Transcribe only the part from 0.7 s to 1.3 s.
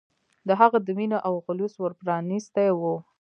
د مینې